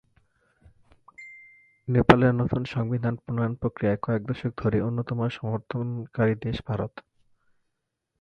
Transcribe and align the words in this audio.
নেপালের 1.87 2.33
নতুন 2.35 2.61
সংবিধান 2.65 3.13
প্রণয়ন 3.15 3.53
প্রক্রিয়ায় 3.55 4.01
কয়েক 4.01 4.21
দশক 4.25 4.51
ধরেই 4.57 4.81
অন্যতম 4.81 5.19
সমর্থনকারী 5.29 6.33
দেশ 6.41 6.57
ভারত। 6.67 6.93